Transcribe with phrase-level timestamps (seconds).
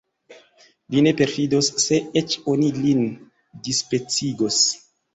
[0.95, 3.07] Li ne perfidos, se eĉ oni lin
[3.71, 4.63] dispecigos!